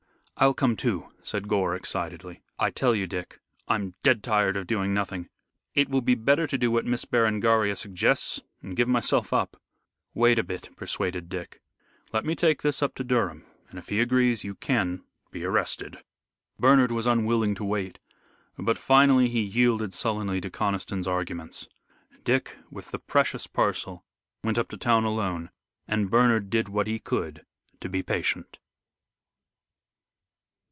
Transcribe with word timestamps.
"I'll 0.37 0.55
come 0.55 0.75
too," 0.75 1.11
said 1.21 1.47
Gore, 1.47 1.75
excitedly. 1.75 2.41
"I 2.57 2.71
tell 2.71 2.95
you, 2.95 3.05
Dick, 3.05 3.39
I'm 3.67 3.93
dead 4.01 4.23
tired 4.23 4.57
of 4.57 4.65
doing 4.65 4.91
nothing. 4.91 5.29
It 5.75 5.87
will 5.87 6.01
be 6.01 6.15
better 6.15 6.47
to 6.47 6.57
do 6.57 6.71
what 6.71 6.83
Miss 6.83 7.05
Berengaria 7.05 7.75
suggests 7.75 8.41
and 8.59 8.75
give 8.75 8.87
myself 8.87 9.33
up." 9.33 9.61
"Wait 10.15 10.39
a 10.39 10.43
bit," 10.43 10.71
persuaded 10.75 11.29
Dick. 11.29 11.61
"Let 12.11 12.25
me 12.25 12.33
take 12.33 12.63
this 12.63 12.81
up 12.81 12.95
to 12.95 13.03
Durham, 13.03 13.45
and 13.69 13.77
if 13.77 13.89
he 13.89 13.99
agrees 13.99 14.43
you 14.43 14.55
can 14.55 15.03
be 15.29 15.45
arrested." 15.45 15.99
Bernard 16.57 16.91
was 16.91 17.05
unwilling 17.05 17.53
to 17.53 17.63
wait, 17.63 17.99
but 18.57 18.79
finally 18.79 19.29
he 19.29 19.41
yielded 19.41 19.93
sullenly 19.93 20.41
to 20.41 20.49
Conniston's 20.49 21.07
arguments. 21.07 21.67
Dick 22.23 22.57
with 22.71 22.89
the 22.89 22.97
precious 22.97 23.45
parcel 23.45 24.03
went 24.43 24.57
up 24.57 24.69
to 24.69 24.77
town 24.77 25.03
alone, 25.03 25.51
and 25.87 26.09
Bernard 26.09 26.49
did 26.49 26.67
what 26.67 26.87
he 26.87 26.97
could 26.97 27.45
to 27.79 27.87
be 27.89 28.01
patient. 28.01 28.57